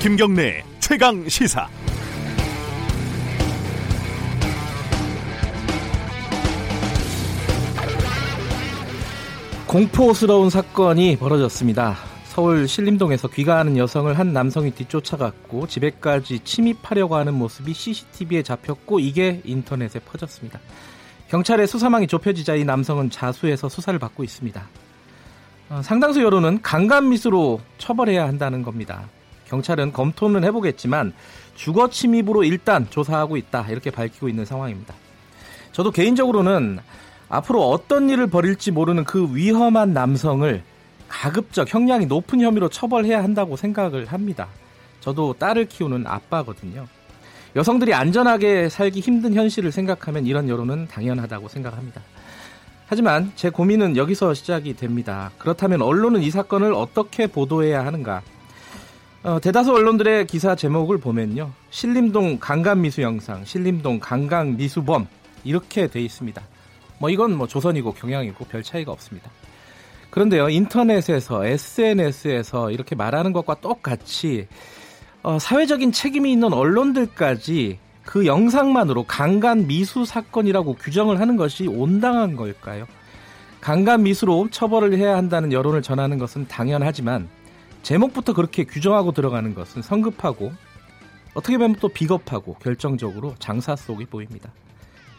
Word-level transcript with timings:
김경래 0.00 0.64
최강 0.78 1.28
시사. 1.28 1.68
공포스러운 9.66 10.48
사건이 10.48 11.18
벌어졌습니다. 11.18 11.96
서울 12.24 12.66
신림동에서 12.66 13.28
귀가하는 13.28 13.76
여성을 13.76 14.18
한 14.18 14.32
남성이 14.32 14.70
뒤쫓아갔고 14.70 15.66
집에까지 15.66 16.38
침입하려고 16.44 17.16
하는 17.16 17.34
모습이 17.34 17.74
CCTV에 17.74 18.42
잡혔고 18.42 19.00
이게 19.00 19.42
인터넷에 19.44 19.98
퍼졌습니다. 19.98 20.60
경찰의 21.28 21.66
수사망이 21.66 22.06
좁혀지자 22.06 22.54
이 22.54 22.64
남성은 22.64 23.10
자수해서 23.10 23.68
수사를 23.68 23.98
받고 23.98 24.24
있습니다. 24.24 24.66
어, 25.68 25.82
상당수 25.82 26.22
여론은 26.22 26.62
강간미수로 26.62 27.60
처벌해야 27.76 28.26
한다는 28.26 28.62
겁니다. 28.62 29.10
경찰은 29.50 29.92
검토는 29.92 30.44
해보겠지만 30.44 31.12
주거 31.56 31.90
침입으로 31.90 32.44
일단 32.44 32.88
조사하고 32.88 33.36
있다 33.36 33.66
이렇게 33.68 33.90
밝히고 33.90 34.28
있는 34.28 34.44
상황입니다. 34.44 34.94
저도 35.72 35.90
개인적으로는 35.90 36.78
앞으로 37.28 37.68
어떤 37.68 38.08
일을 38.08 38.28
벌일지 38.28 38.70
모르는 38.70 39.04
그 39.04 39.34
위험한 39.34 39.92
남성을 39.92 40.62
가급적 41.08 41.72
형량이 41.72 42.06
높은 42.06 42.40
혐의로 42.40 42.68
처벌해야 42.68 43.22
한다고 43.22 43.56
생각을 43.56 44.06
합니다. 44.06 44.48
저도 45.00 45.34
딸을 45.38 45.66
키우는 45.66 46.06
아빠거든요. 46.06 46.86
여성들이 47.56 47.94
안전하게 47.94 48.68
살기 48.68 49.00
힘든 49.00 49.34
현실을 49.34 49.72
생각하면 49.72 50.26
이런 50.26 50.48
여론은 50.48 50.86
당연하다고 50.86 51.48
생각합니다. 51.48 52.00
하지만 52.86 53.32
제 53.34 53.50
고민은 53.50 53.96
여기서 53.96 54.34
시작이 54.34 54.74
됩니다. 54.74 55.30
그렇다면 55.38 55.82
언론은 55.82 56.22
이 56.22 56.30
사건을 56.30 56.72
어떻게 56.74 57.26
보도해야 57.26 57.84
하는가? 57.84 58.22
어, 59.22 59.38
대다수 59.38 59.72
언론들의 59.72 60.26
기사 60.26 60.54
제목을 60.54 60.96
보면요. 60.96 61.50
신림동 61.68 62.38
강간미수 62.40 63.02
영상, 63.02 63.44
신림동 63.44 64.00
강강미수범 64.00 65.06
이렇게 65.44 65.88
돼 65.88 66.00
있습니다. 66.00 66.40
뭐 66.98 67.10
이건 67.10 67.36
뭐 67.36 67.46
조선이고 67.46 67.92
경향이고 67.92 68.46
별 68.46 68.62
차이가 68.62 68.92
없습니다. 68.92 69.30
그런데요, 70.08 70.48
인터넷에서 70.48 71.44
SNS에서 71.44 72.70
이렇게 72.70 72.94
말하는 72.94 73.34
것과 73.34 73.56
똑같이 73.60 74.48
어, 75.22 75.38
사회적인 75.38 75.92
책임이 75.92 76.32
있는 76.32 76.54
언론들까지 76.54 77.78
그 78.06 78.24
영상만으로 78.24 79.04
강간 79.04 79.66
미수 79.66 80.06
사건이라고 80.06 80.76
규정을 80.76 81.20
하는 81.20 81.36
것이 81.36 81.66
온당한 81.68 82.36
걸까요? 82.36 82.86
강간 83.60 84.02
미수로 84.02 84.48
처벌을 84.50 84.96
해야 84.96 85.18
한다는 85.18 85.52
여론을 85.52 85.82
전하는 85.82 86.16
것은 86.16 86.48
당연하지만 86.48 87.28
제목부터 87.82 88.34
그렇게 88.34 88.64
규정하고 88.64 89.12
들어가는 89.12 89.54
것은 89.54 89.82
성급하고 89.82 90.52
어떻게 91.34 91.58
보면 91.58 91.76
또 91.76 91.88
비겁하고 91.88 92.54
결정적으로 92.54 93.34
장사 93.38 93.76
속이 93.76 94.06
보입니다. 94.06 94.52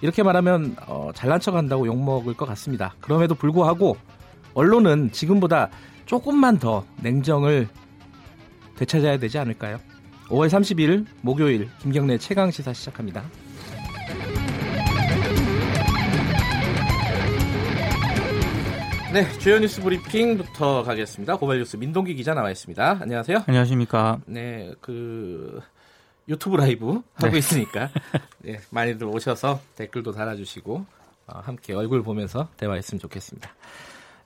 이렇게 0.02 0.24
말하면 0.24 0.76
어, 0.88 1.12
잘난 1.14 1.40
척한다고 1.40 1.88
욕먹을 1.88 2.34
것 2.34 2.46
같습니다. 2.48 2.96
그럼에도 3.00 3.36
불구하고 3.36 3.98
언론은 4.54 5.12
지금보다 5.12 5.70
조금만 6.06 6.60
더 6.60 6.86
냉정을 7.02 7.70
되찾아야 8.76 9.18
되지 9.18 9.38
않을까요? 9.38 9.80
5월 10.28 10.48
30일 10.48 11.06
목요일 11.22 11.70
김경래 11.80 12.18
최강 12.18 12.52
시사 12.52 12.74
시작합니다. 12.74 13.24
네, 19.14 19.30
주요 19.40 19.60
뉴스 19.60 19.82
브리핑부터 19.82 20.84
가겠습니다. 20.84 21.36
고발 21.36 21.58
뉴스 21.58 21.76
민동기 21.76 22.16
기자 22.16 22.34
나와 22.34 22.50
있습니다. 22.50 23.00
안녕하세요. 23.02 23.44
안녕하십니까. 23.46 24.20
네, 24.26 24.72
그 24.80 25.60
유튜브 26.30 26.56
라이브 26.56 27.02
하고 27.16 27.32
네. 27.32 27.38
있으니까 27.38 27.90
네, 28.40 28.62
많이들 28.70 29.06
오셔서 29.08 29.60
댓글도 29.76 30.14
달아주시고 30.14 30.86
어, 31.28 31.40
함께 31.44 31.74
얼굴 31.74 32.04
보면서 32.04 32.48
대화했으면 32.56 33.02
좋겠습니다. 33.02 33.50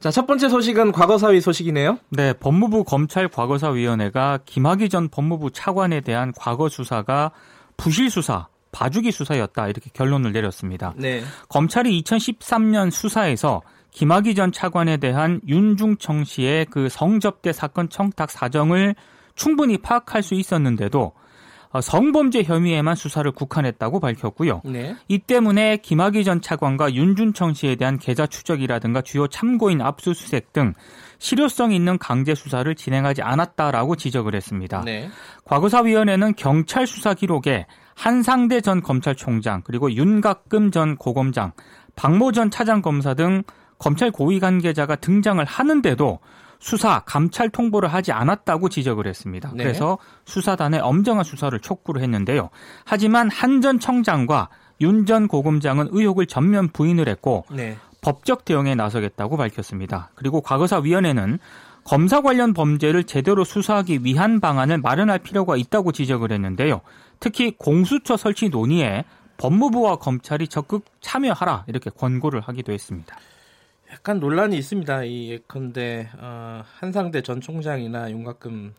자, 0.01 0.11
첫 0.11 0.27
번째 0.27 0.49
소식은 0.49 0.91
과거사위 0.91 1.41
소식이네요. 1.41 1.97
네, 2.09 2.33
법무부 2.33 2.83
검찰 2.83 3.27
과거사위원회가 3.27 4.41
김학의 4.45 4.89
전 4.89 5.09
법무부 5.09 5.49
차관에 5.49 6.01
대한 6.01 6.31
과거 6.37 6.69
수사가 6.69 7.31
부실 7.75 8.11
수사, 8.11 8.49
봐주기 8.71 9.11
수사였다 9.11 9.67
이렇게 9.67 9.89
결론을 9.93 10.31
내렸습니다. 10.31 10.93
네. 10.95 11.23
검찰이 11.49 12.03
2013년 12.03 12.91
수사에서 12.91 13.63
김학의 13.95 14.35
전 14.35 14.51
차관에 14.51 14.97
대한 14.97 15.39
윤중청 15.47 16.25
씨의 16.25 16.65
그 16.69 16.89
성접대 16.89 17.53
사건 17.53 17.87
청탁 17.87 18.29
사정을 18.29 18.93
충분히 19.35 19.77
파악할 19.77 20.21
수 20.21 20.35
있었는데도 20.35 21.13
어, 21.69 21.81
성범죄 21.81 22.43
혐의에만 22.43 22.95
수사를 22.95 23.29
국한했다고 23.31 24.01
밝혔고요. 24.01 24.61
네. 24.65 24.97
이 25.07 25.19
때문에 25.19 25.77
김학의 25.77 26.25
전 26.25 26.41
차관과 26.41 26.93
윤준청 26.93 27.53
씨에 27.53 27.75
대한 27.75 27.97
계좌 27.97 28.27
추적이라든가 28.27 29.01
주요 29.01 29.27
참고인 29.27 29.81
압수수색 29.81 30.51
등 30.51 30.73
실효성 31.19 31.71
있는 31.71 31.97
강제 31.97 32.35
수사를 32.35 32.73
진행하지 32.75 33.21
않았다라고 33.21 33.95
지적을 33.95 34.35
했습니다. 34.35 34.81
네. 34.83 35.09
과거사위원회는 35.45 36.35
경찰 36.35 36.85
수사 36.85 37.13
기록에 37.13 37.65
한상대 37.95 38.59
전 38.59 38.81
검찰총장 38.81 39.61
그리고 39.63 39.89
윤각금 39.89 40.71
전 40.71 40.97
고검장, 40.97 41.53
박모 41.95 42.33
전 42.33 42.51
차장검사 42.51 43.13
등 43.13 43.43
검찰 43.77 44.11
고위 44.11 44.39
관계자가 44.39 44.95
등장을 44.97 45.43
하는데도 45.43 46.19
수사, 46.59 47.01
감찰 47.05 47.49
통보를 47.49 47.93
하지 47.93 48.11
않았다고 48.11 48.69
지적을 48.69 49.07
했습니다. 49.07 49.51
네. 49.53 49.63
그래서 49.63 49.97
수사단의 50.25 50.79
엄정한 50.79 51.23
수사를 51.23 51.57
촉구를 51.59 52.01
했는데요. 52.01 52.49
하지만 52.85 53.29
한 53.29 53.61
전 53.61 53.79
청장과 53.79 54.49
윤 54.81 55.05
전 55.05 55.27
고검장은 55.27 55.89
의혹을 55.91 56.25
전면 56.25 56.69
부인을 56.69 57.07
했고 57.07 57.45
네. 57.51 57.77
법적 58.01 58.45
대응에 58.45 58.75
나서겠다고 58.75 59.37
밝혔습니다. 59.37 60.09
그리고 60.15 60.41
과거사위원회는 60.41 61.39
검사 61.83 62.21
관련 62.21 62.53
범죄를 62.53 63.03
제대로 63.03 63.43
수사하기 63.43 64.03
위한 64.03 64.39
방안을 64.39 64.79
마련할 64.79 65.19
필요가 65.19 65.55
있다고 65.55 65.91
지적을 65.91 66.31
했는데요. 66.31 66.81
특히 67.19 67.55
공수처 67.57 68.17
설치 68.17 68.49
논의에 68.49 69.05
법무부와 69.37 69.97
검찰이 69.97 70.47
적극 70.47 70.85
참여하라 71.01 71.65
이렇게 71.67 71.89
권고를 71.91 72.41
하기도 72.41 72.71
했습니다. 72.71 73.15
약간 73.91 74.19
논란이 74.19 74.57
있습니다. 74.57 75.03
이 75.03 75.29
예컨대 75.31 76.09
어, 76.17 76.63
한상대 76.79 77.21
전 77.21 77.39
총장이나 77.41 78.09
윤곽금 78.11 78.73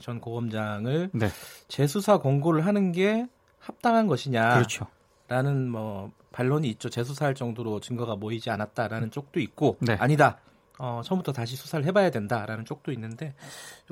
전 0.00 0.20
고검장을 0.20 1.10
네. 1.12 1.28
재수사 1.68 2.18
권고를 2.18 2.66
하는 2.66 2.92
게 2.92 3.26
합당한 3.58 4.06
것이냐? 4.06 4.54
그렇죠. 4.54 4.86
라는 5.28 5.68
뭐 5.68 6.12
반론이 6.32 6.68
있죠. 6.70 6.88
재수사할 6.88 7.34
정도로 7.34 7.80
증거가 7.80 8.16
모이지 8.16 8.50
않았다라는 8.50 9.10
쪽도 9.10 9.40
있고 9.40 9.76
네. 9.80 9.94
아니다. 9.94 10.38
어, 10.78 11.02
처음부터 11.04 11.32
다시 11.32 11.56
수사를 11.56 11.84
해봐야 11.84 12.10
된다라는 12.10 12.64
쪽도 12.64 12.92
있는데 12.92 13.34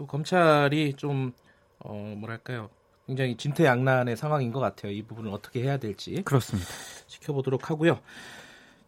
검찰이 0.06 0.94
좀 0.94 1.32
어, 1.80 2.14
뭐랄까요? 2.16 2.70
굉장히 3.06 3.36
진퇴양난의 3.36 4.16
상황인 4.16 4.52
것 4.52 4.60
같아요. 4.60 4.92
이 4.92 5.02
부분을 5.02 5.30
어떻게 5.32 5.62
해야 5.62 5.78
될지 5.78 6.22
그렇습니다. 6.24 6.68
지켜보도록 7.06 7.70
하고요. 7.70 8.00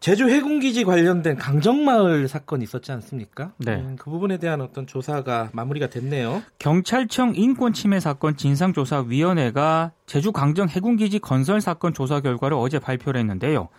제주 0.01 0.27
해군기지 0.27 0.83
관련된 0.83 1.37
강정마을 1.37 2.27
사건이 2.27 2.63
있었지 2.63 2.91
않습니까? 2.91 3.53
네. 3.59 3.75
음, 3.75 3.95
그 3.99 4.09
부분에 4.09 4.37
대한 4.39 4.59
어떤 4.59 4.87
조사가 4.87 5.51
마무리가 5.53 5.91
됐네요. 5.91 6.41
경찰청 6.57 7.33
인권침해 7.35 7.99
사건 7.99 8.35
진상조사위원회가 8.35 9.91
제주 10.07 10.31
강정 10.31 10.69
해군기지 10.69 11.19
건설 11.19 11.61
사건 11.61 11.93
조사 11.93 12.19
결과를 12.19 12.57
어제 12.57 12.79
발표를 12.79 13.19
했는데요. 13.19 13.69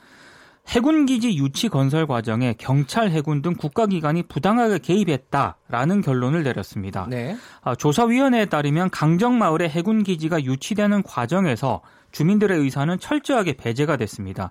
해군기지 0.67 1.37
유치 1.37 1.69
건설 1.69 2.07
과정에 2.07 2.55
경찰, 2.57 3.11
해군 3.11 3.43
등 3.43 3.55
국가기관이 3.55 4.23
부당하게 4.25 4.79
개입했다라는 4.79 6.01
결론을 6.01 6.45
내렸습니다. 6.45 7.07
네. 7.11 7.37
아, 7.63 7.75
조사위원회에 7.75 8.47
따르면 8.47 8.91
강정마을의 8.91 9.69
해군기지가 9.69 10.45
유치되는 10.45 11.03
과정에서 11.03 11.83
주민들의 12.13 12.59
의사는 12.59 12.99
철저하게 12.99 13.55
배제가 13.55 13.97
됐습니다. 13.97 14.51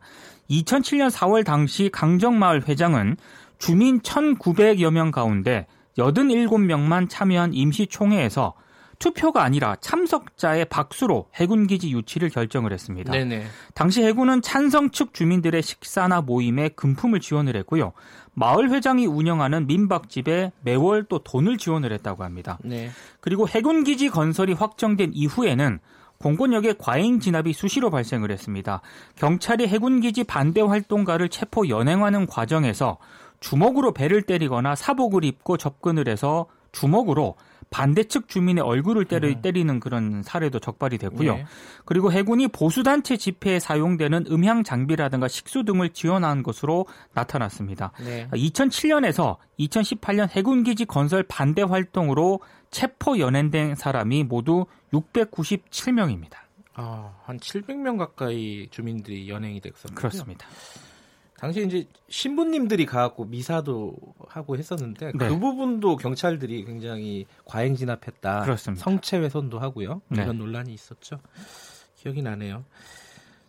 2007년 0.50 1.10
4월 1.10 1.46
당시 1.46 1.90
강정마을 1.92 2.68
회장은 2.68 3.18
주민 3.58 4.02
1,900여 4.02 4.92
명 4.92 5.12
가운데 5.12 5.68
87명만 5.98 7.08
참여한 7.10 7.54
임시총회에서 7.54 8.54
투표가 9.02 9.44
아니라 9.44 9.76
참석자의 9.82 10.66
박수로 10.66 11.26
해군 11.34 11.66
기지 11.66 11.92
유치를 11.92 12.30
결정을 12.30 12.72
했습니다. 12.72 13.12
네네. 13.12 13.46
당시 13.74 14.04
해군은 14.04 14.44
찬성 14.44 14.92
측 14.92 15.14
주민들의 15.14 15.62
식사나 15.64 16.22
모임에 16.22 16.70
금품을 16.70 17.20
지원을 17.20 17.56
했고요. 17.58 17.94
마을 18.34 18.70
회장이 18.70 19.08
운영하는 19.08 19.66
민박집에 19.66 20.52
매월 20.62 21.04
또 21.10 21.18
돈을 21.18 21.58
지원을 21.58 21.92
했다고 21.94 22.24
합니다. 22.24 22.60
네. 22.64 22.92
그리고 23.20 23.50
해군 23.50 23.84
기지 23.84 24.10
건설이 24.10 24.54
확정된 24.54 25.12
이후에는 25.16 25.80
공권력의 26.20 26.76
과잉 26.78 27.20
진압이 27.20 27.54
수시로 27.54 27.90
발생을 27.90 28.30
했습니다. 28.30 28.82
경찰이 29.16 29.68
해군 29.68 30.00
기지 30.00 30.24
반대 30.24 30.62
활동가를 30.62 31.30
체포 31.30 31.68
연행하는 31.68 32.28
과정에서 32.28 33.00
주먹으로 33.40 33.94
배를 33.94 34.22
때리거나 34.22 34.76
사복을 34.76 35.24
입고 35.24 35.58
접근을 35.58 36.08
해서 36.08 36.46
주먹으로 36.72 37.36
반대측 37.72 38.28
주민의 38.28 38.64
얼굴을 38.64 39.06
때리, 39.06 39.30
음. 39.30 39.42
때리는 39.42 39.80
그런 39.80 40.22
사례도 40.24 40.60
적발이 40.60 40.98
됐고요. 40.98 41.36
네. 41.36 41.46
그리고 41.86 42.12
해군이 42.12 42.50
보수단체 42.50 43.16
집회에 43.16 43.60
사용되는 43.60 44.26
음향 44.30 44.64
장비라든가 44.64 45.30
식수 45.30 45.64
등을 45.64 45.90
지원한 45.90 46.44
것으로 46.44 46.86
나타났습니다. 47.14 47.94
네. 48.04 48.28
2007년에서 48.34 49.38
2018년 49.58 50.30
해군기지 50.30 50.86
건설 50.86 51.24
반대 51.24 51.62
활동으로 51.62 52.42
체포 52.72 53.18
연행된 53.20 53.76
사람이 53.76 54.26
모두 54.26 54.66
697명입니다. 54.94 56.34
아, 56.74 57.14
한 57.24 57.40
700명 57.40 57.98
가까이 57.98 58.68
주민들이 58.70 59.30
연행이 59.30 59.62
됐었는데 59.62 59.96
그렇습니다. 59.96 60.46
당시 61.38 61.66
이제 61.66 61.88
신부님들이 62.10 62.86
가갖고 62.86 63.26
미사도 63.26 63.96
하고 64.32 64.58
했었는데 64.58 65.12
네. 65.14 65.28
그 65.28 65.38
부분도 65.38 65.98
경찰들이 65.98 66.64
굉장히 66.66 67.26
과잉 67.46 67.76
진압했다. 67.76 68.42
그렇습니다. 68.44 68.84
성체 68.84 69.18
훼손도 69.18 69.60
하고요. 69.60 70.02
네. 70.08 70.24
이런 70.24 70.38
논란이 70.38 70.74
있었죠. 70.74 71.20
기억이 71.96 72.22
나네요. 72.22 72.64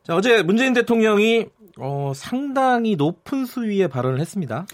자, 0.02 0.16
어제 0.16 0.42
문재인 0.42 0.72
대통령이 0.72 1.46
어, 1.78 2.12
상당히 2.14 2.96
높은 2.96 3.46
수위의 3.46 3.88
발언을 3.88 4.20
했습니다. 4.20 4.66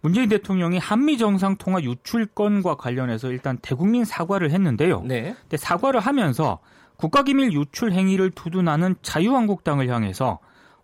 문재인 0.00 0.28
대통령이 0.28 0.78
한미 0.78 1.18
정상 1.18 1.56
통화 1.56 1.82
유출건과 1.82 2.76
관련해서 2.76 3.30
일단 3.30 3.58
대국민 3.60 4.04
사과를 4.04 4.52
했는데요. 4.52 5.02
네. 5.02 5.34
근데 5.40 5.56
사과를 5.56 5.98
하면서 6.00 6.60
국가기밀 6.96 7.52
유출 7.52 7.92
행위를 7.92 8.30
두둔하는 8.30 8.94
자유한국당을 9.02 9.88
향해서 9.88 10.38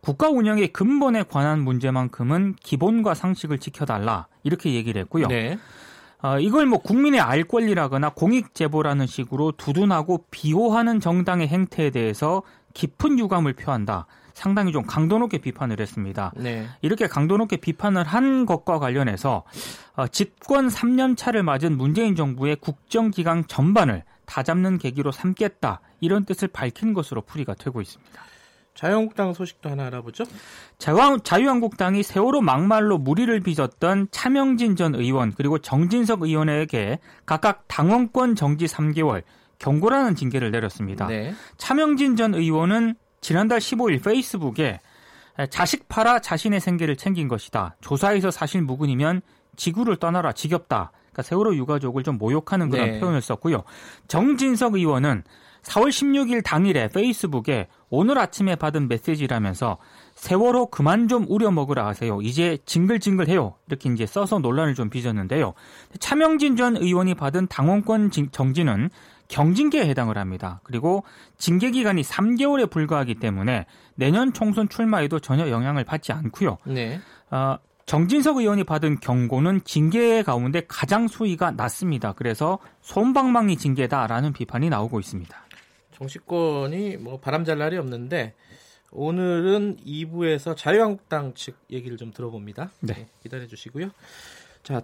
국가 0.04 0.28
운영의 0.28 0.68
근본에 0.68 1.22
관한 1.22 1.60
문제만큼은 1.60 2.56
기본과 2.62 3.14
상식을 3.14 3.58
지켜달라 3.58 4.26
이렇게 4.42 4.74
얘기를 4.74 5.00
했고요. 5.00 5.28
네. 5.28 5.58
어, 6.20 6.38
이걸 6.38 6.66
뭐 6.66 6.78
국민의 6.78 7.20
알 7.20 7.44
권리라거나 7.44 8.10
공익 8.10 8.54
제보라는 8.54 9.06
식으로 9.06 9.52
두둔하고 9.52 10.26
비호하는 10.30 11.00
정당의 11.00 11.48
행태에 11.48 11.88
대해서 11.88 12.42
깊은 12.74 13.18
유감을 13.18 13.54
표한다. 13.54 14.06
상당히 14.34 14.72
좀 14.72 14.82
강도 14.82 15.18
높게 15.18 15.38
비판을 15.38 15.80
했습니다. 15.80 16.32
네. 16.36 16.66
이렇게 16.82 17.06
강도 17.06 17.38
높게 17.38 17.56
비판을 17.56 18.04
한 18.04 18.44
것과 18.44 18.78
관련해서 18.78 19.44
어, 19.96 20.06
집권 20.08 20.68
3년 20.68 21.16
차를 21.16 21.42
맞은 21.42 21.78
문재인 21.78 22.14
정부의 22.14 22.56
국정기강 22.56 23.44
전반을 23.46 24.04
다잡는 24.26 24.76
계기로 24.76 25.12
삼겠다 25.12 25.80
이런 26.00 26.26
뜻을 26.26 26.48
밝힌 26.48 26.92
것으로 26.92 27.22
풀이가 27.22 27.54
되고 27.54 27.80
있습니다. 27.80 28.33
자유한국당 28.74 29.32
소식도 29.32 29.70
하나 29.70 29.86
알아보죠. 29.86 30.24
자유한국당이 30.78 32.02
세월호 32.02 32.40
막말로 32.40 32.98
무리를 32.98 33.38
빚었던 33.40 34.08
차명진 34.10 34.76
전 34.76 34.94
의원 34.94 35.32
그리고 35.32 35.58
정진석 35.58 36.22
의원에게 36.22 36.98
각각 37.24 37.64
당원권 37.68 38.34
정지 38.34 38.66
3개월 38.66 39.22
경고라는 39.58 40.16
징계를 40.16 40.50
내렸습니다. 40.50 41.06
네. 41.06 41.32
차명진 41.56 42.16
전 42.16 42.34
의원은 42.34 42.96
지난달 43.20 43.60
15일 43.60 44.02
페이스북에 44.02 44.80
자식 45.50 45.88
팔아 45.88 46.18
자신의 46.18 46.60
생계를 46.60 46.96
챙긴 46.96 47.28
것이다. 47.28 47.76
조사에서 47.80 48.30
사실 48.30 48.60
무근이면 48.62 49.22
지구를 49.56 49.96
떠나라 49.96 50.32
지겹다. 50.32 50.90
그러니까 51.12 51.22
세월호 51.22 51.54
유가족을 51.54 52.02
좀 52.02 52.18
모욕하는 52.18 52.70
그런 52.70 52.90
네. 52.90 53.00
표현을 53.00 53.22
썼고요. 53.22 53.62
정진석 54.08 54.74
의원은 54.74 55.22
4월 55.64 55.88
16일 55.88 56.44
당일에 56.44 56.88
페이스북에 56.88 57.68
오늘 57.90 58.18
아침에 58.18 58.54
받은 58.56 58.88
메시지라면서 58.88 59.78
세월호 60.14 60.66
그만 60.66 61.08
좀 61.08 61.26
우려 61.28 61.50
먹으라 61.50 61.86
하세요. 61.86 62.20
이제 62.22 62.58
징글징글해요. 62.66 63.54
이렇게 63.66 63.90
이제 63.92 64.06
써서 64.06 64.38
논란을 64.38 64.74
좀 64.74 64.90
빚었는데요. 64.90 65.54
차명진 65.98 66.56
전 66.56 66.76
의원이 66.76 67.14
받은 67.14 67.48
당원권 67.48 68.10
정지는 68.30 68.90
경징계에 69.28 69.88
해당을 69.88 70.18
합니다. 70.18 70.60
그리고 70.64 71.02
징계 71.38 71.70
기간이 71.70 72.02
3개월에 72.02 72.70
불과하기 72.70 73.16
때문에 73.16 73.66
내년 73.94 74.32
총선 74.32 74.68
출마에도 74.68 75.18
전혀 75.18 75.48
영향을 75.48 75.84
받지 75.84 76.12
않고요. 76.12 76.58
네. 76.64 77.00
어, 77.30 77.56
정진석 77.86 78.38
의원이 78.38 78.64
받은 78.64 79.00
경고는 79.00 79.62
징계 79.64 80.22
가운데 80.22 80.62
가장 80.66 81.08
수위가 81.08 81.52
낮습니다. 81.52 82.12
그래서 82.12 82.58
손방망이 82.80 83.56
징계다라는 83.56 84.32
비판이 84.32 84.70
나오고 84.70 85.00
있습니다. 85.00 85.44
정치권이 85.94 86.98
뭐 86.98 87.18
바람잘 87.18 87.58
날이 87.58 87.76
없는데 87.78 88.34
오늘은 88.90 89.78
2부에서 89.78 90.56
자유한국당 90.56 91.34
측 91.34 91.56
얘기를 91.70 91.96
좀 91.96 92.12
들어봅니다. 92.12 92.70
네. 92.80 92.94
네 92.94 93.08
기다려 93.22 93.46
주시고요. 93.46 93.90
자, 94.62 94.82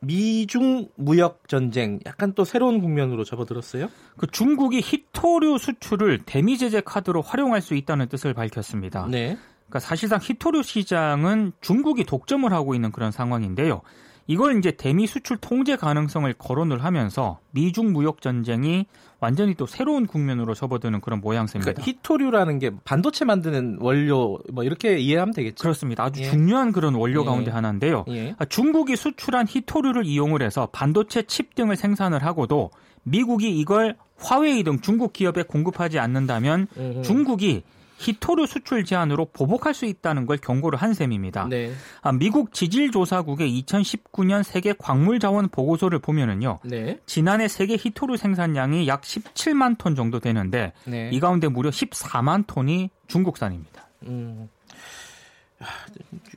미중 0.00 0.88
무역 0.94 1.48
전쟁 1.48 1.98
약간 2.06 2.32
또 2.34 2.44
새로운 2.44 2.80
국면으로 2.80 3.24
접어들었어요. 3.24 3.88
그 4.16 4.28
중국이 4.28 4.80
히토류 4.80 5.58
수출을 5.58 6.20
대미 6.24 6.56
제재 6.56 6.80
카드로 6.80 7.22
활용할 7.22 7.60
수 7.60 7.74
있다는 7.74 8.08
뜻을 8.08 8.34
밝혔습니다. 8.34 9.06
네. 9.10 9.36
그러니까 9.66 9.80
사실상 9.80 10.20
히토류 10.22 10.62
시장은 10.62 11.52
중국이 11.60 12.04
독점을 12.04 12.50
하고 12.52 12.74
있는 12.74 12.92
그런 12.92 13.10
상황인데요. 13.10 13.82
이걸 14.28 14.58
이제 14.58 14.70
대미 14.70 15.06
수출 15.06 15.38
통제 15.38 15.74
가능성을 15.74 16.32
거론을 16.34 16.84
하면서 16.84 17.40
미중 17.50 17.92
무역 17.92 18.20
전쟁이 18.20 18.86
완전히 19.20 19.54
또 19.54 19.66
새로운 19.66 20.06
국면으로 20.06 20.54
접어드는 20.54 21.00
그런 21.00 21.20
모양새입니다. 21.20 21.72
그러니까 21.72 21.82
히토류라는 21.82 22.58
게 22.58 22.70
반도체 22.84 23.24
만드는 23.24 23.78
원료 23.80 24.38
뭐 24.52 24.62
이렇게 24.62 24.98
이해하면 24.98 25.34
되겠죠. 25.34 25.62
그렇습니다. 25.62 26.04
아주 26.04 26.20
예. 26.20 26.30
중요한 26.30 26.70
그런 26.72 26.94
원료 26.94 27.22
예. 27.22 27.24
가운데 27.24 27.50
하나인데요. 27.50 28.04
예. 28.08 28.34
아, 28.38 28.44
중국이 28.44 28.96
수출한 28.96 29.46
히토류를 29.48 30.06
이용을 30.06 30.42
해서 30.42 30.68
반도체 30.70 31.22
칩 31.22 31.54
등을 31.56 31.76
생산을 31.76 32.24
하고도 32.24 32.70
미국이 33.02 33.58
이걸 33.58 33.96
화웨이 34.18 34.62
등 34.62 34.80
중국 34.80 35.12
기업에 35.12 35.42
공급하지 35.42 35.98
않는다면 35.98 36.68
중국이 37.02 37.62
히토류 37.98 38.46
수출 38.46 38.84
제한으로 38.84 39.26
보복할 39.26 39.74
수 39.74 39.84
있다는 39.84 40.24
걸 40.24 40.38
경고를 40.38 40.78
한 40.78 40.94
셈입니다. 40.94 41.48
네. 41.48 41.72
아, 42.00 42.12
미국 42.12 42.52
지질조사국의 42.52 43.62
2019년 43.62 44.42
세계 44.42 44.72
광물자원 44.72 45.48
보고서를 45.48 45.98
보면은요. 45.98 46.60
네. 46.64 47.00
지난해 47.06 47.48
세계 47.48 47.76
히토류 47.76 48.16
생산량이 48.16 48.86
약 48.86 49.02
17만 49.02 49.76
톤 49.78 49.94
정도 49.96 50.20
되는데 50.20 50.72
네. 50.84 51.10
이 51.12 51.20
가운데 51.20 51.48
무려 51.48 51.70
14만 51.70 52.44
톤이 52.46 52.90
중국산입니다. 53.08 53.88
음. 54.04 54.48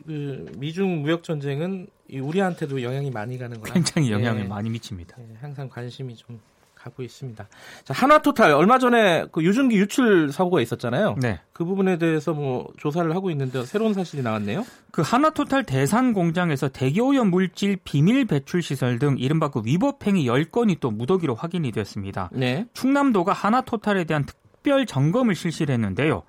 그 0.07 0.51
미중 0.57 1.03
무역 1.03 1.23
전쟁은 1.23 1.87
우리한테도 2.11 2.81
영향이 2.81 3.11
많이 3.11 3.37
가는 3.37 3.59
거라 3.59 3.71
굉장히 3.71 4.11
영향을 4.11 4.43
네. 4.43 4.47
많이 4.47 4.69
미칩니다. 4.71 5.15
네, 5.17 5.35
항상 5.39 5.69
관심이 5.69 6.15
좀 6.15 6.39
가고 6.83 7.03
있습니다. 7.03 7.47
자, 7.83 7.93
하나토탈 7.93 8.51
얼마 8.51 8.79
전에 8.79 9.25
그 9.31 9.43
유증기 9.43 9.77
유출 9.77 10.31
사고가 10.31 10.61
있었잖아요. 10.61 11.15
네. 11.21 11.39
그 11.53 11.63
부분에 11.63 11.97
대해서 11.97 12.33
뭐 12.33 12.67
조사를 12.77 13.13
하고 13.15 13.29
있는데 13.31 13.63
새로운 13.65 13.93
사실이 13.93 14.23
나왔네요. 14.23 14.65
그 14.91 15.01
하나토탈 15.03 15.63
대산 15.63 16.13
공장에서 16.13 16.69
대기오염 16.69 17.29
물질 17.29 17.77
비밀 17.83 18.25
배출 18.25 18.61
시설 18.61 18.97
등 18.97 19.15
이른바 19.19 19.49
그 19.49 19.61
위법 19.63 20.05
행위 20.07 20.25
10건이 20.25 20.79
또 20.79 20.89
무더기로 20.89 21.35
확인이 21.35 21.71
됐습니다. 21.71 22.29
네. 22.33 22.65
충남도가 22.73 23.33
하나토탈에 23.33 24.05
대한 24.05 24.25
특별 24.25 24.85
점검을 24.85 25.35
실시를 25.35 25.73
했는데요. 25.73 26.23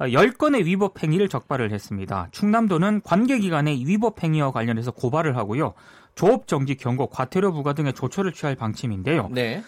10건의 0.00 0.64
위법 0.64 1.02
행위를 1.02 1.28
적발을 1.28 1.72
했습니다. 1.72 2.28
충남도는 2.32 3.02
관계기관의 3.02 3.86
위법 3.86 4.22
행위와 4.22 4.50
관련해서 4.50 4.90
고발을 4.90 5.36
하고요. 5.36 5.74
조업 6.14 6.46
정지 6.46 6.74
경고, 6.74 7.06
과태료 7.06 7.52
부과 7.52 7.72
등의 7.72 7.92
조처를 7.92 8.32
취할 8.32 8.54
방침인데요. 8.54 9.28
네. 9.32 9.62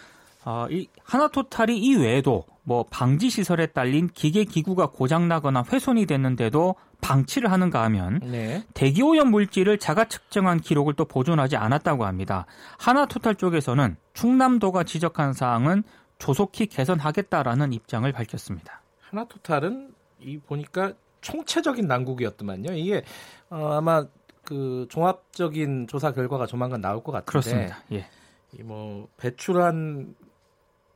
어, 0.45 0.67
이 0.69 0.87
하나토탈이 1.03 1.77
이 1.77 1.95
외에도 1.95 2.45
뭐 2.63 2.85
방지 2.89 3.29
시설에 3.29 3.67
딸린 3.67 4.09
기계 4.13 4.43
기구가 4.43 4.87
고장 4.87 5.27
나거나 5.27 5.63
훼손이 5.71 6.05
됐는데도 6.05 6.75
방치를 7.01 7.51
하는가 7.51 7.83
하면 7.83 8.19
네. 8.23 8.63
대기 8.73 9.01
오염 9.01 9.29
물질을 9.31 9.77
자가 9.77 10.05
측정한 10.05 10.59
기록을 10.59 10.93
또 10.95 11.05
보존하지 11.05 11.55
않았다고 11.55 12.05
합니다. 12.05 12.45
하나토탈 12.77 13.35
쪽에서는 13.35 13.95
충남도가 14.13 14.83
지적한 14.83 15.33
사항은 15.33 15.83
조속히 16.17 16.67
개선하겠다라는 16.67 17.73
입장을 17.73 18.11
밝혔습니다. 18.11 18.81
하나토탈은 19.01 19.93
이 20.19 20.37
보니까 20.39 20.93
총체적인 21.21 21.87
난국이었더만요. 21.87 22.73
이게 22.73 23.03
어, 23.49 23.73
아마 23.73 24.05
그 24.43 24.87
종합적인 24.89 25.87
조사 25.87 26.11
결과가 26.11 26.45
조만간 26.45 26.81
나올 26.81 27.03
것 27.03 27.11
같은데. 27.11 27.31
그렇습니다. 27.31 27.77
예. 27.91 28.07
이뭐 28.59 29.07
배출한 29.17 30.15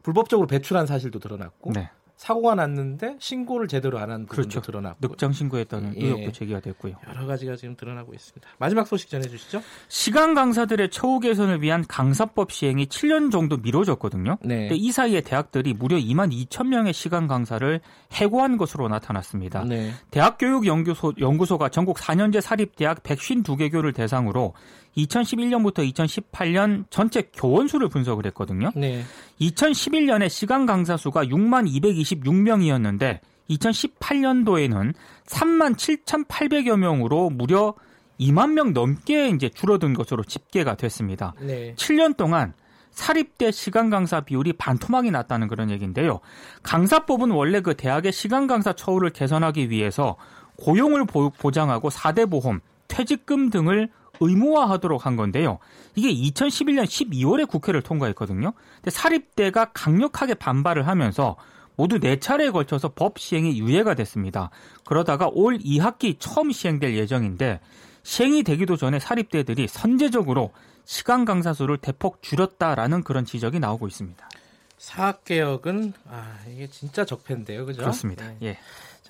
불법적으로 0.03 0.47
배출한 0.47 0.85
사실도 0.85 1.19
드러났고 1.19 1.71
네. 1.73 1.89
사고가 2.17 2.53
났는데 2.53 3.15
신고를 3.17 3.67
제대로 3.67 3.97
안 3.97 4.11
한 4.11 4.27
부분도 4.27 4.35
그렇죠. 4.35 4.61
드러났고 4.61 5.07
늑장 5.07 5.31
신고했다는 5.31 5.95
예. 5.99 6.05
의혹도 6.05 6.31
제기가 6.31 6.59
됐고요. 6.59 6.93
여러 7.07 7.25
가지가 7.25 7.55
지금 7.55 7.75
드러나고 7.75 8.13
있습니다. 8.13 8.47
마지막 8.59 8.85
소식 8.85 9.09
전해주시죠. 9.09 9.63
시간 9.87 10.35
강사들의 10.35 10.91
처우 10.91 11.19
개선을 11.19 11.63
위한 11.63 11.83
강사법 11.87 12.51
시행이 12.51 12.85
7년 12.85 13.31
정도 13.31 13.57
미뤄졌거든요. 13.57 14.37
네. 14.43 14.69
이 14.71 14.91
사이에 14.91 15.21
대학들이 15.21 15.73
무려 15.73 15.97
2만 15.97 16.31
2천 16.31 16.67
명의 16.67 16.93
시간 16.93 17.25
강사를 17.25 17.81
해고한 18.13 18.57
것으로 18.57 18.87
나타났습니다. 18.87 19.63
네. 19.63 19.91
대학교육연구소 20.11 21.13
연구소가 21.19 21.69
전국 21.69 21.97
4년제 21.97 22.39
사립대학 22.41 23.01
152개 23.01 23.71
교를 23.71 23.93
대상으로 23.93 24.53
2011년부터 24.97 25.89
2018년 25.93 26.85
전체 26.89 27.29
교원 27.33 27.67
수를 27.67 27.87
분석을 27.87 28.25
했거든요. 28.27 28.71
네. 28.75 29.03
2011년에 29.39 30.29
시간 30.29 30.65
강사 30.65 30.97
수가 30.97 31.25
6만 31.25 31.67
226명이었는데 31.67 33.19
2018년도에는 33.49 34.93
3만 35.25 35.75
7,800여 35.75 36.77
명으로 36.77 37.29
무려 37.29 37.73
2만 38.19 38.51
명 38.53 38.73
넘게 38.73 39.29
이제 39.29 39.49
줄어든 39.49 39.93
것으로 39.93 40.23
집계가 40.23 40.75
됐습니다. 40.75 41.33
네. 41.39 41.73
7년 41.75 42.15
동안 42.15 42.53
사립대 42.91 43.51
시간 43.51 43.89
강사 43.89 44.21
비율이 44.21 44.53
반토막이 44.53 45.11
났다는 45.11 45.47
그런 45.47 45.69
얘기인데요. 45.71 46.19
강사법은 46.61 47.31
원래 47.31 47.61
그 47.61 47.75
대학의 47.75 48.11
시간 48.11 48.47
강사 48.47 48.73
처우를 48.73 49.11
개선하기 49.11 49.69
위해서 49.69 50.17
고용을 50.57 51.05
보장하고 51.05 51.89
사대 51.89 52.25
보험, 52.25 52.59
퇴직금 52.87 53.49
등을 53.49 53.89
의무화하도록 54.21 55.05
한 55.05 55.17
건데요. 55.17 55.59
이게 55.95 56.13
2011년 56.13 56.85
12월에 56.85 57.47
국회를 57.47 57.81
통과했거든요. 57.81 58.53
근데 58.75 58.91
사립대가 58.91 59.71
강력하게 59.73 60.35
반발을 60.35 60.87
하면서 60.87 61.35
모두 61.75 61.99
네 61.99 62.19
차례에 62.19 62.51
걸쳐서 62.51 62.89
법 62.89 63.19
시행이 63.19 63.59
유예가 63.59 63.95
됐습니다. 63.95 64.51
그러다가 64.85 65.29
올 65.31 65.57
2학기 65.57 66.15
처음 66.19 66.51
시행될 66.51 66.95
예정인데 66.95 67.59
시행이 68.03 68.43
되기도 68.43 68.77
전에 68.77 68.99
사립대들이 68.99 69.67
선제적으로 69.67 70.51
시간 70.85 71.25
강사 71.25 71.53
수를 71.53 71.77
대폭 71.77 72.21
줄였다라는 72.21 73.03
그런 73.03 73.25
지적이 73.25 73.59
나오고 73.59 73.87
있습니다. 73.87 74.29
사학개혁은 74.77 75.93
아 76.09 76.37
이게 76.51 76.67
진짜 76.67 77.05
적폐인데요, 77.05 77.65
그죠? 77.65 77.81
그렇습니다. 77.81 78.27
네. 78.27 78.37
예. 78.41 78.57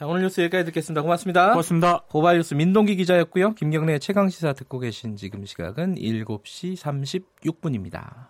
자 0.02 0.08
오늘 0.08 0.24
뉴스 0.24 0.42
여기까지 0.42 0.66
듣겠습니다. 0.66 1.04
고맙습니다. 1.04 1.50
고맙습니다. 1.52 2.00
고발 2.10 2.38
뉴스 2.38 2.56
민동기 2.56 2.96
기자였고요. 2.96 3.54
김경래 3.54 4.00
최강 4.00 4.30
시사 4.30 4.54
듣고 4.54 4.80
계신 4.80 5.16
지금 5.16 5.46
시각은 5.46 5.94
7시 5.94 6.76
36분입니다. 6.76 8.30